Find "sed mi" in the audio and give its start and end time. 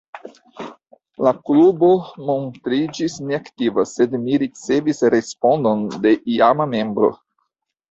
3.91-4.41